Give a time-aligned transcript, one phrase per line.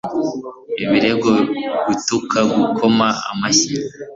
[0.83, 1.31] ibirego
[1.85, 3.75] gutaka gukoma amashyi